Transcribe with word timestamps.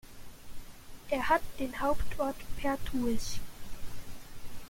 Er 1.11 1.29
hat 1.29 1.43
den 1.59 1.79
Hauptort 1.79 2.33
Pertuis. 2.57 3.37